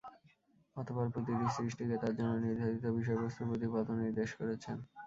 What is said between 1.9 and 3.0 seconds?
তার জন্যে নির্ধারিত